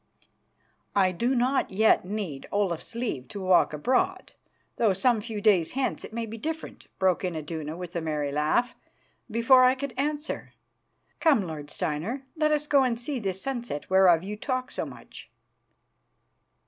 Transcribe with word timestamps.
"I 0.95 1.11
do 1.11 1.35
not 1.35 1.69
yet 1.69 2.05
need 2.05 2.47
Olaf's 2.51 2.95
leave 2.95 3.27
to 3.27 3.39
walk 3.41 3.71
abroad, 3.71 4.33
though 4.77 4.93
some 4.93 5.21
few 5.21 5.41
days 5.41 5.73
hence 5.73 6.03
it 6.03 6.11
may 6.11 6.25
be 6.25 6.39
different," 6.39 6.87
broke 6.97 7.23
in 7.23 7.35
Iduna, 7.35 7.77
with 7.77 7.95
a 7.95 8.01
merry 8.01 8.31
laugh, 8.31 8.73
before 9.29 9.63
I 9.63 9.75
could 9.75 9.93
answer. 9.97 10.53
"Come, 11.19 11.45
lord 11.45 11.69
Steinar, 11.69 12.23
let 12.35 12.51
us 12.51 12.65
go 12.65 12.81
and 12.81 12.99
see 12.99 13.19
this 13.19 13.43
sunset 13.43 13.91
whereof 13.91 14.23
you 14.23 14.35
talk 14.35 14.71
so 14.71 14.87
much." 14.87 15.29